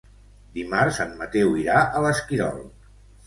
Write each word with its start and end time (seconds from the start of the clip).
Dimarts 0.53 0.99
en 1.03 1.11
Mateu 1.19 1.53
irà 1.65 1.83
a 1.99 2.03
l'Esquirol. 2.07 2.61